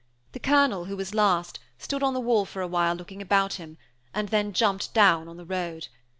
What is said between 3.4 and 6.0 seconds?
him, and then jumped down on the road.